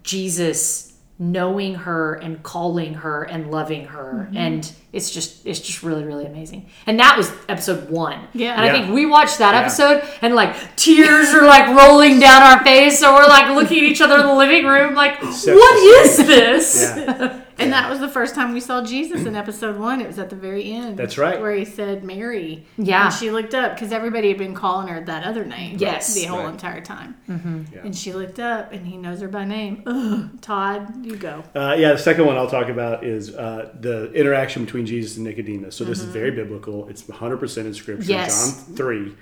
[0.03, 4.29] jesus knowing her and calling her and loving her.
[4.35, 6.69] And it's just it's just really really amazing.
[6.85, 8.27] And that was episode one.
[8.33, 8.53] Yeah.
[8.55, 9.61] and i think we watched that Yeah.
[9.61, 12.99] episode and like tears are like rolling down our face.
[12.99, 16.09] So we're like looking at each other in the living room like sets what the
[16.09, 16.93] is this?
[16.97, 17.41] Yeah.
[17.57, 20.01] And that was the first time we saw Jesus in episode one.
[20.01, 20.97] It was at the very end.
[20.97, 21.39] That's right.
[21.39, 22.65] Where he said Mary.
[22.77, 23.05] Yeah.
[23.05, 25.77] And she looked up because everybody had been calling her that other name.
[25.79, 26.13] Yes.
[26.13, 26.49] The whole Right.
[26.51, 27.15] entire time.
[27.27, 27.79] Yeah.
[27.83, 29.83] And she looked up and he knows her by name.
[29.85, 31.43] Ugh, Todd, you go.
[31.55, 35.25] Uh, yeah, the second one I'll talk about is uh, the interaction between Jesus and
[35.25, 35.75] Nicodemus.
[35.75, 36.87] So this is very biblical.
[36.89, 38.03] It's 100% in Scripture.
[38.11, 38.65] Yes.
[38.67, 39.15] John 3.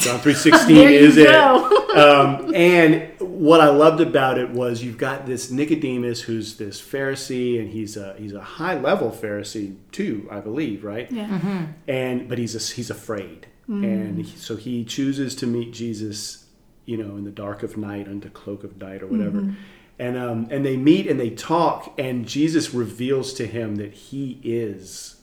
[0.00, 1.28] John 3.16 There you is it.
[1.88, 7.58] Um, and what I loved about it was you've got this Nicodemus who's this Pharisee,
[7.58, 11.10] and he's a he's a high level Pharisee too, I believe, right?
[11.10, 11.66] Yeah.
[11.88, 16.44] and but he's a, he's afraid, and he, so he chooses to meet Jesus,
[16.84, 19.54] you know, in the dark of night under cloak of night or whatever,
[19.98, 24.40] and um, and they meet and they talk, and Jesus reveals to him that he
[24.44, 25.16] is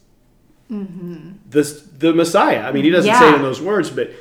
[1.50, 2.62] the the Messiah.
[2.64, 4.12] I mean, he doesn't say it in those words, but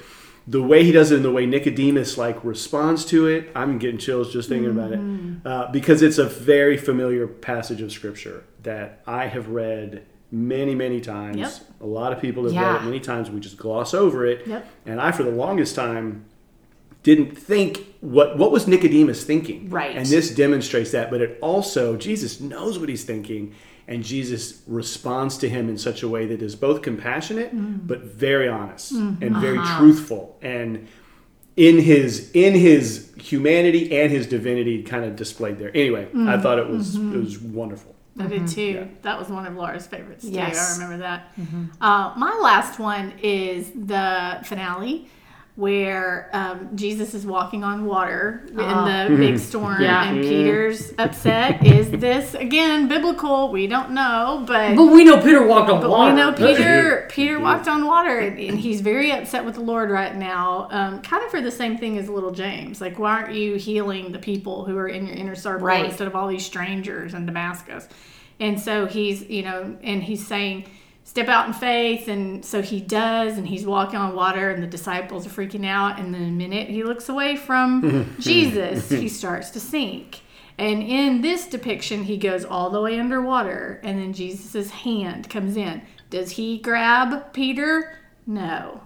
[0.47, 3.99] the way he does it and the way Nicodemus like responds to it, I'm getting
[3.99, 5.01] chills just thinking about it
[5.47, 11.01] uh, because it's a very familiar passage of scripture that I have read many, many
[11.01, 11.37] times.
[11.39, 11.53] Yep.
[11.81, 13.31] A lot of people have read it many times.
[13.31, 14.67] We just gloss over it, Yep.
[14.87, 16.27] and I, for the longest time,
[17.03, 19.69] didn't think what what was Nicodemus thinking.
[19.71, 19.95] Right.
[19.97, 23.55] And this demonstrates that, but it also Jesus knows what he's thinking
[23.87, 27.87] and Jesus responds to him in such a way that is both compassionate mm.
[27.87, 29.21] but very honest mm.
[29.21, 29.41] and uh-huh.
[29.41, 30.89] very truthful and
[31.57, 35.71] in his in his humanity and his divinity kind of displayed there.
[35.75, 36.43] Anyway, I mm.
[36.43, 37.15] thought it was mm-hmm.
[37.15, 37.95] it was wonderful.
[38.19, 38.63] I did too.
[38.63, 38.85] Yeah.
[39.03, 40.31] That was one of Lara's favorites too.
[40.31, 40.79] Yes.
[40.79, 41.37] I remember that.
[41.37, 41.65] Mm-hmm.
[41.81, 45.09] Uh, my last one is the finale
[45.57, 50.09] where um, Jesus is walking on water in the big storm Yeah.
[50.11, 51.65] and Peter's upset.
[51.67, 53.53] is this again biblical?
[53.53, 56.13] We don't know, but But we know Peter walked on but water.
[56.13, 59.91] we know Peter Peter walked on water and, and he's very upset with the Lord
[59.91, 60.67] right now.
[60.73, 62.81] Um, kind of for the same thing as little James.
[62.81, 65.85] Like, why aren't you healing the people who are in your inner circle Right.
[65.85, 67.89] instead of all these strangers in Damascus?
[68.41, 70.65] And so he's, you know, and he's saying,
[71.05, 72.09] step out in faith.
[72.09, 75.99] And so he does, and he's walking on water, and the disciples are freaking out.
[75.99, 78.21] And the minute he looks away from hmm.
[78.21, 80.21] Jesus, he starts to sink.
[80.57, 85.57] And in this depiction, he goes all the way underwater, and then Jesus' hand comes
[85.57, 85.83] in.
[86.11, 87.99] Does he grab Peter?
[88.27, 88.83] No.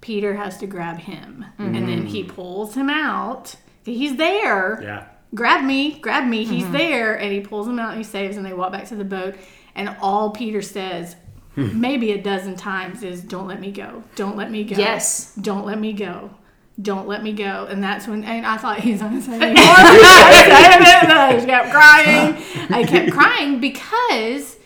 [0.00, 1.44] Peter has to grab him.
[1.58, 2.06] And then mm-hmm.
[2.06, 3.54] he pulls him out.
[3.84, 4.82] He's there.
[4.82, 5.06] Yeah.
[5.34, 6.44] Grab me, grab me.
[6.44, 6.72] He's mm-hmm.
[6.72, 7.14] there.
[7.14, 9.36] And he pulls him out and he saves, and they walk back to the boat.
[9.74, 11.16] And all Peter says,
[11.54, 11.80] Hmm.
[11.80, 14.04] maybe a dozen times, is, Don't let me go.
[14.14, 14.76] Don't let me go.
[14.76, 15.34] Yes.
[15.34, 16.30] Don't let me go.
[16.80, 17.66] Don't let me go.
[17.68, 19.48] And that's when, and I thought he's to say more.
[19.50, 22.36] I just kept crying.
[22.70, 24.56] I kept crying because,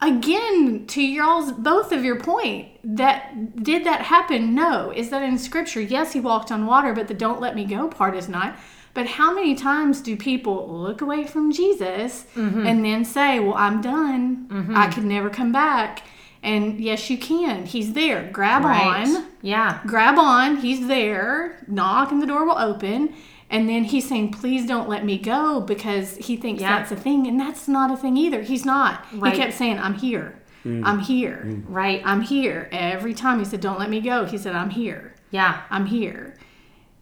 [0.00, 4.54] again, to y'all's, both of your point, that did that happen?
[4.54, 4.90] No.
[4.90, 5.80] Is that in scripture?
[5.80, 8.56] Yes, he walked on water, but the don't let me go part is not.
[8.94, 12.66] But how many times do people look away from Jesus mm-hmm.
[12.66, 14.46] and then say, Well, I'm done.
[14.48, 14.76] Mm-hmm.
[14.76, 16.02] I could never come back.
[16.42, 17.66] And yes, you can.
[17.66, 18.28] He's there.
[18.32, 19.06] Grab Right.
[19.08, 19.78] on Yeah.
[19.86, 20.56] grab on.
[20.56, 21.64] He's there.
[21.68, 23.14] Knock, and the door will open.
[23.48, 26.78] And then he's saying, "Please don't let me go," because he thinks Yeah.
[26.78, 28.42] that's a thing, and that's not a thing either.
[28.42, 29.04] He's not.
[29.14, 29.32] Right.
[29.34, 30.40] He kept saying, "I'm here.
[30.64, 30.82] Mm.
[30.86, 31.44] I'm here.
[31.46, 31.62] Mm.
[31.68, 32.02] Right.
[32.04, 35.14] I'm here." Every time he said, "Don't let me go," he said, "I'm here.
[35.30, 35.58] Yeah.
[35.70, 36.34] I'm here."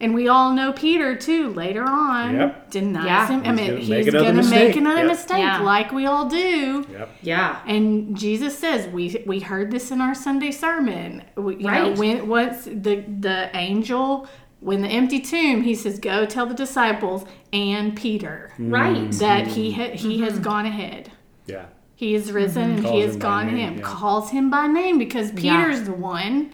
[0.01, 1.53] And we all know Peter too.
[1.53, 2.71] Later on, Yep.
[2.71, 3.27] denies Yeah.
[3.27, 3.41] him.
[3.45, 5.07] I He's mean, gonna he's make going to make another Yep.
[5.07, 5.59] mistake, Yeah.
[5.61, 6.83] like we all do.
[6.91, 7.09] Yep.
[7.21, 7.55] Yeah.
[7.67, 11.21] And Jesus says we we heard this in our Sunday sermon.
[11.37, 11.97] We, you know, Right.
[11.97, 14.27] when what's the the angel
[14.59, 18.71] when the empty tomb, he says, "Go tell the disciples and Peter mm.
[18.71, 19.11] Right.
[19.13, 19.81] that he mm-hmm.
[19.81, 20.43] ha- he has mm-hmm.
[20.43, 21.09] gone ahead.
[21.47, 21.65] Yeah.
[21.95, 22.35] He is mm-hmm.
[22.35, 23.77] risen and he has gone name, ahead.
[23.77, 23.83] yeah.
[23.83, 25.65] Calls him by name because Yeah.
[25.65, 26.51] Peter's the one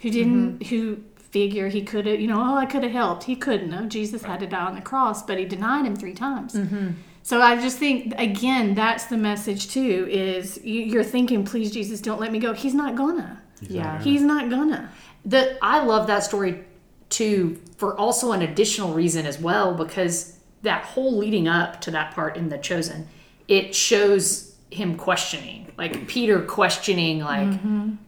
[0.00, 0.98] who didn't who
[1.30, 3.24] figure he could have you know oh I could have helped.
[3.24, 3.88] He couldn't have.
[3.88, 6.54] Jesus had to die on the cross, but he denied him three times.
[6.54, 6.90] Mm-hmm.
[7.22, 12.00] So I just think again that's the message too is you- you're thinking please Jesus
[12.00, 12.52] don't let me go.
[12.54, 13.42] He's not gonna.
[13.60, 14.00] Yeah.
[14.02, 14.90] He's not gonna.
[15.24, 16.64] The I love that story
[17.10, 22.14] too for also an additional reason as well because that whole leading up to that
[22.14, 23.06] part in the chosen,
[23.46, 27.58] it shows him questioning, like Peter questioning, like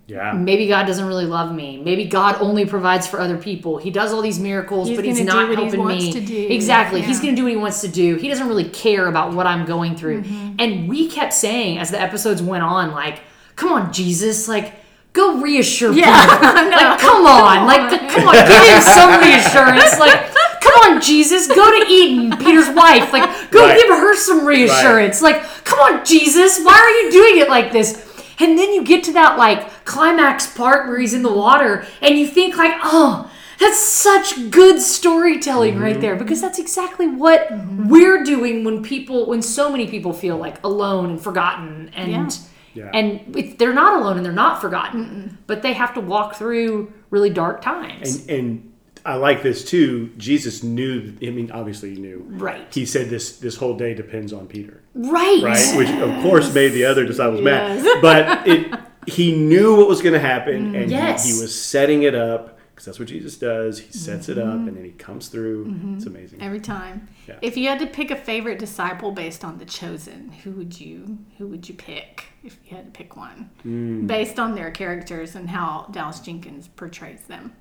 [0.06, 0.32] Yeah.
[0.32, 1.80] maybe God doesn't really love me.
[1.82, 3.78] Maybe God only provides for other people.
[3.78, 6.04] He does all these miracles, He's but he's gonna do not what he helping wants
[6.04, 6.12] me.
[6.12, 6.46] to do.
[6.50, 7.00] Exactly.
[7.00, 8.16] He's going to do what he wants to do.
[8.16, 10.22] He doesn't really care about what I'm going through.
[10.22, 10.56] Mm-hmm.
[10.58, 13.20] And we kept saying as the episodes went on, like,
[13.56, 14.74] "Come on, Jesus, like."
[15.12, 16.06] Go reassure Peter.
[16.06, 17.66] Like, come on.
[17.66, 18.34] Like, come on.
[18.34, 19.98] Give him some reassurance.
[19.98, 20.49] Like, come
[20.80, 21.46] on, Jesus.
[21.48, 23.12] Go to Eden, Peter's wife.
[23.12, 23.78] Like, go Right.
[23.78, 25.20] give her some reassurance.
[25.22, 26.60] Like, come on, Jesus.
[26.64, 28.06] Why are you doing it like this?
[28.38, 32.18] And then you get to that like climax part where he's in the water, and
[32.18, 35.82] you think like, oh, That's such good storytelling Mm-hmm.
[35.82, 37.46] right there because that's exactly what
[37.86, 42.28] we're doing when people, when so many people feel like alone and forgotten, and Yeah.
[42.72, 42.90] Yeah.
[42.94, 46.90] and if they're not alone and they're not forgotten, but they have to walk through
[47.10, 48.26] really dark times.
[48.26, 48.69] And, and
[49.04, 50.10] I like this too.
[50.16, 51.14] Jesus knew.
[51.22, 52.24] I mean, obviously he knew.
[52.28, 52.72] Right.
[52.72, 55.42] He said this this whole day depends on Peter, right.
[55.42, 55.76] right?
[55.76, 57.82] Which of course made the other disciples Yes.
[57.84, 58.02] mad.
[58.02, 61.24] But it he knew what was going to happen, and Yes.
[61.26, 63.78] he, he was setting it up because that's what Jesus does.
[63.80, 64.48] He sets it Mm-hmm.
[64.50, 65.74] up, and then he comes through.
[65.96, 66.42] It's amazing.
[66.42, 67.08] Every time.
[67.26, 67.36] Yeah.
[67.42, 71.18] If you had to pick a favorite disciple based on the chosen, who would you
[71.38, 73.50] who would you pick if you had to pick one?
[73.62, 74.06] Hmm.
[74.06, 77.54] Based on their characters and how Dallas Jenkins portrays them.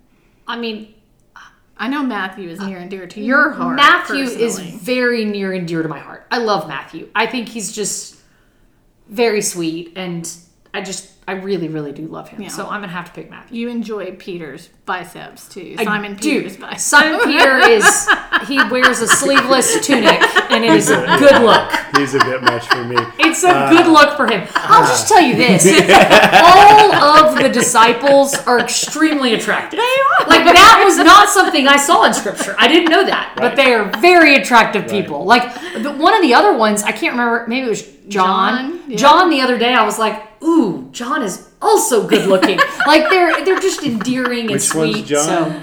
[0.47, 0.93] I mean,
[1.79, 3.77] I know Matthew is near and dear to uh, your heart.
[3.77, 6.27] Matthew is very near and dear to my heart.
[6.29, 7.09] I love Matthew.
[7.15, 8.17] I think he's just
[9.07, 10.29] very sweet, and
[10.73, 12.41] I just, I really, really do love him.
[12.41, 12.47] Yeah.
[12.47, 13.59] So I'm gonna have to pick Matthew.
[13.59, 15.75] You enjoy Peter's biceps too.
[15.77, 16.39] I Simon do.
[16.39, 16.83] Peter's biceps.
[16.83, 18.09] Simon Peter is
[18.47, 21.71] he wears a sleeveless tunic, and it is a good look.
[21.97, 22.95] He's a bit much for me.
[23.19, 24.47] It's a uh, good look for him.
[24.55, 25.67] I'll just tell you this:
[26.43, 29.77] all of the disciples are extremely attractive.
[29.77, 30.27] They are.
[30.27, 32.55] Like that was not something I saw in scripture.
[32.57, 35.25] I didn't know that, but they are very attractive people.
[35.25, 37.45] Like the, one of the other ones, I can't remember.
[37.47, 38.79] Maybe it was John.
[38.79, 38.97] John, yeah.
[38.97, 43.43] John the other day, I was like, "Ooh, John is also good looking." like they're
[43.45, 44.95] they're just endearing and Which sweet.
[44.95, 45.25] one's John?
[45.25, 45.61] So.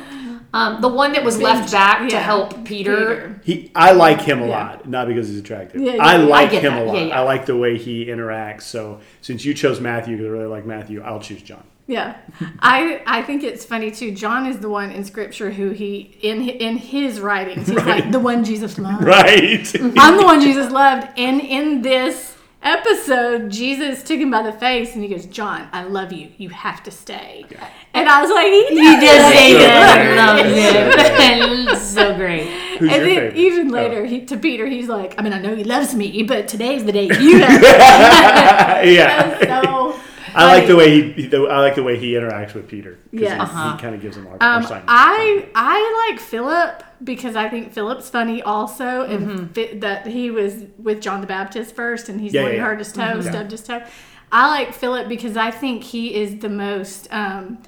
[0.55, 2.97] Um, the one that was left back to help Peter.
[2.97, 3.41] Peter.
[3.45, 4.57] He, I like him a Yeah.
[4.57, 5.83] lot, not because he's attractive.
[5.83, 6.83] Yeah, yeah, I like I him that.
[6.83, 6.97] a lot.
[6.97, 7.21] Yeah, yeah.
[7.21, 8.63] I like the way he interacts.
[8.63, 11.63] So since you chose Matthew because I really like Matthew, I'll choose John.
[11.89, 12.17] Yeah,
[12.61, 14.13] I I think it's funny too.
[14.13, 18.19] John is the one in Scripture who he in in his writings he's like the
[18.21, 19.05] one Jesus loved.
[19.17, 19.73] Right.
[19.99, 24.95] I'm the one Jesus loved, and in this episode, Jesus took him by the face
[24.95, 26.29] and he goes, "John, I love you.
[26.37, 27.45] You have to stay."
[27.95, 30.03] And I was like, "He He did say So that.
[30.05, 30.19] great.
[30.19, 31.79] I love it.
[31.79, 32.47] so great.
[32.79, 33.37] Who's and then favorite?
[33.37, 33.73] even Oh.
[33.75, 36.85] later, he, to Peter, he's like, "I mean, I know he loves me, but today's
[36.85, 37.63] the day you have."
[38.87, 39.63] yeah.
[39.63, 39.86] so
[40.37, 41.27] I like the way he.
[41.27, 42.93] the- I like the way he interacts with Peter.
[43.11, 43.33] 'cause Yes.
[43.35, 43.77] he, Uh-huh.
[43.79, 44.85] kind of gives him our, Um, our Simon.
[44.89, 49.45] I I like Philip because I think Philip's funny also, and Mm-hmm.
[49.55, 52.59] fi- that he was with John the Baptist first, and he's Yeah, the one yeah,
[52.61, 52.69] who yeah.
[52.71, 53.29] hurt his toe, Mm-hmm.
[53.29, 53.83] stubbed his toe.
[54.33, 57.09] I like Philip because I think he is the most.
[57.13, 57.59] Um,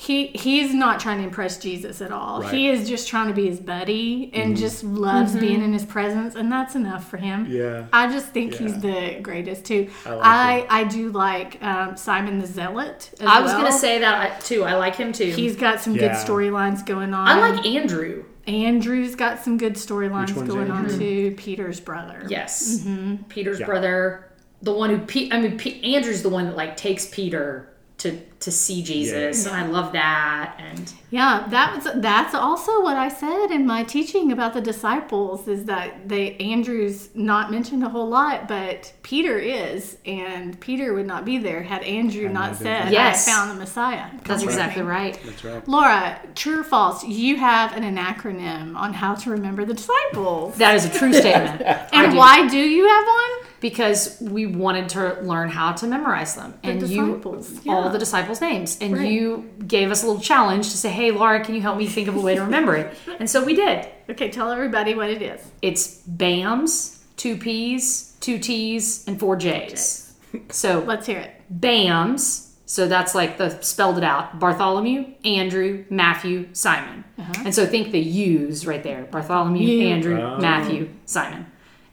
[0.00, 2.40] he he's not trying to impress Jesus at all.
[2.42, 2.54] Right.
[2.54, 5.40] He is just trying to be his buddy and just loves Mm-hmm.
[5.40, 7.46] being in his presence, and that's enough for him.
[7.50, 7.86] Yeah.
[7.92, 8.58] I just think Yeah.
[8.58, 9.90] he's the greatest too.
[10.06, 10.24] I like
[10.70, 13.10] I I do like um, Simon the Zealot.
[13.18, 13.62] As I was well.
[13.62, 14.62] gonna say that too.
[14.62, 15.32] I like him too.
[15.32, 17.26] He's got some good storylines going on.
[17.26, 18.24] I like Andrew.
[18.46, 21.34] Andrew's got some good storylines Which one's going on too.
[21.36, 22.24] Peter's brother.
[22.28, 22.86] Yes,
[23.28, 23.66] Peter's Yeah.
[23.66, 24.30] brother,
[24.62, 24.98] the one who.
[24.98, 29.44] Pe- I mean, Pe- Andrew's the one that like takes Peter to to see Jesus,
[29.46, 29.52] Yeah.
[29.52, 30.54] and I love that.
[30.58, 35.48] And Yeah, that was that's also what I said in my teaching about the disciples
[35.48, 41.06] is that they Andrew's not mentioned a whole lot, but Peter is, and Peter would
[41.06, 42.92] not be there had Andrew Had not not said, there.
[42.92, 43.26] Yes.
[43.26, 45.18] "I found the Messiah." that's Come exactly me." right.
[45.24, 45.66] That's right.
[45.68, 47.04] Lara, true or false?
[47.04, 50.56] You have an, an acronym on how to remember the disciples.
[50.58, 51.62] That is a true statement.
[51.92, 52.18] And do.
[52.18, 53.48] why do you have one?
[53.60, 58.27] Because we wanted to learn how to memorize them, and disciples, you all the disciples'
[58.40, 59.10] names, and Right.
[59.10, 62.08] you gave us a little challenge to say, "Hey, Lara, can you help me think
[62.08, 63.86] of a way to remember it?" And so we did.
[64.10, 65.40] Okay, tell everybody what it is.
[65.62, 70.12] It's BAMS, two P's, two T's, and four J's.
[70.50, 71.30] So Let's hear it.
[71.50, 77.04] BAMS, so that's like the spelled it out Bartholomew, Andrew, Matthew, Simon.
[77.18, 77.42] Uh-huh.
[77.46, 79.88] And so think the U's right there Bartholomew, You.
[79.88, 80.38] Andrew, Oh.
[80.38, 81.46] Matthew, Simon.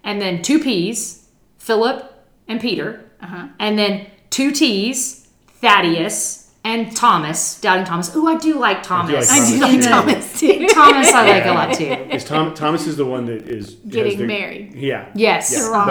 [0.04, 2.12] And then two P's, Philip
[2.48, 3.06] and Peter.
[3.22, 3.48] Uh-huh.
[3.60, 5.25] And then two T's,
[5.62, 8.16] Thaddeus and Thomas, doubting Thomas.
[8.16, 9.30] Ooh, I do like Thomas.
[9.32, 10.68] I do I like do like Thomas, Thomas too.
[10.68, 12.14] Thomas I like a lot too.
[12.16, 14.74] Is Tom, Thomas is the one that is Getting the- married.
[14.74, 15.10] Yeah.
[15.16, 15.52] Yes.
[15.52, 15.60] Yeah.
[15.60, 15.86] Sarah.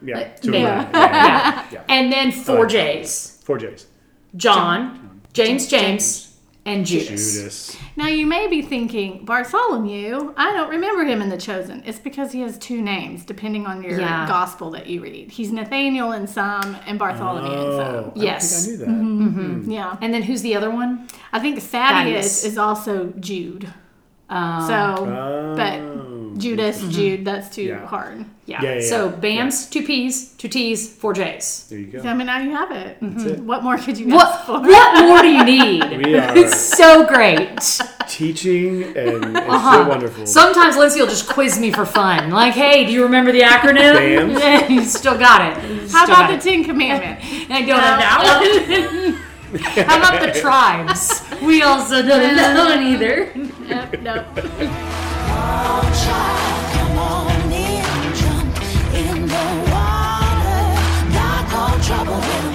[0.00, 0.18] But, yeah.
[0.18, 0.58] Uh, to- yeah.
[0.60, 0.90] yeah.
[0.92, 1.66] yeah.
[1.72, 1.84] yeah.
[1.88, 3.40] And then four like J's.
[3.44, 3.86] Four J's.
[4.36, 6.27] John, James, James,
[6.68, 7.34] and Judas.
[7.34, 7.76] Judas.
[7.96, 10.34] Now you may be thinking Bartholomew.
[10.36, 11.82] I don't remember him in the Chosen.
[11.86, 14.26] It's because he has two names, depending on your Yeah.
[14.28, 15.30] gospel that you read.
[15.30, 18.20] He's Nathaniel in some and Bartholomew in Oh, some.
[18.20, 18.66] I Yes.
[18.66, 19.04] don't think I knew that.
[19.04, 19.28] Mm-hmm.
[19.40, 19.60] Hmm.
[19.60, 19.70] Mm-hmm.
[19.70, 21.08] Yeah, And then who's the other one?
[21.32, 21.70] I think Thaddeus,
[22.42, 22.44] Thaddeus.
[22.44, 23.72] is also Jude.
[24.30, 25.54] Um, So, Oh.
[25.56, 25.80] but
[26.38, 27.86] Judas, Jude, that's too Yeah.
[27.86, 28.24] hard.
[28.46, 28.62] yeah.
[28.62, 29.16] Yeah, yeah, So yeah.
[29.16, 31.66] BAMS, two P's, two T's, four J's.
[31.68, 32.00] There you go.
[32.08, 32.96] I mean, now you have it.
[33.00, 33.40] it.
[33.40, 34.60] What more could you What ask for?
[34.60, 35.82] what more do you need?
[36.06, 37.48] We are It's so great.
[38.08, 39.72] teaching, and it's Uh-huh.
[39.84, 40.26] so wonderful.
[40.26, 42.30] Sometimes Lindsay will just quiz me for fun.
[42.30, 43.94] Like, hey, do you remember the acronym?
[43.96, 44.38] BAMS?
[44.40, 45.64] Yeah, you still got it.
[45.68, 46.40] You How about the it.
[46.40, 47.24] Ten Commandments?
[47.50, 49.24] I don't know that one.
[49.86, 51.22] How about the tribes?
[51.42, 53.32] we also don't know that one either.
[53.68, 55.04] Yep, nope.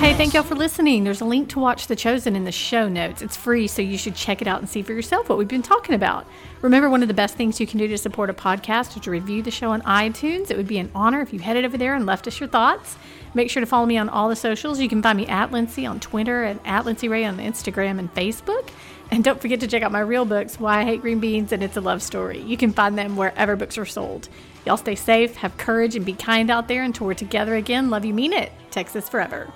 [0.03, 1.05] Hey, thank y'all for listening.
[1.05, 3.21] There's a link to watch The Chosen in the show notes.
[3.21, 5.63] It's free, so you should check it out and see for yourself what we've been
[5.63, 6.27] talking about.
[6.61, 9.09] Remember, one of the best things you can do to support a podcast is to
[9.11, 10.51] review the show on iTunes.
[10.51, 12.97] It would be an honor if you headed over there and left us your thoughts.
[13.33, 14.79] Make sure to follow me on all the socials.
[14.79, 18.13] You can find me at Lindsay on Twitter and at Lindsay Ray on Instagram and
[18.13, 18.69] Facebook.
[19.13, 21.61] And don't forget to check out my real books, Why I Hate Green Beans and
[21.61, 22.41] It's a Love Story.
[22.41, 24.27] You can find them wherever books are sold.
[24.65, 27.91] Y'all stay safe, have courage, and be kind out there until we're together again.
[27.91, 28.51] Love you, mean it.
[28.71, 29.53] Texas forever.